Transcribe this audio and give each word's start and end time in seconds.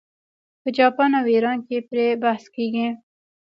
په 0.61 0.69
جاپان 0.77 1.11
او 1.19 1.25
ایران 1.33 1.57
کې 1.67 1.77
پرې 1.89 2.07
بحث 2.23 2.43
کیږي. 2.55 2.87